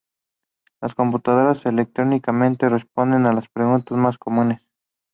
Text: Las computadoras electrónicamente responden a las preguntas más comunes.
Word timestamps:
Las 0.81 0.95
computadoras 0.95 1.63
electrónicamente 1.67 2.67
responden 2.69 3.27
a 3.27 3.33
las 3.33 3.47
preguntas 3.49 3.95
más 3.99 4.17
comunes. 4.17 4.59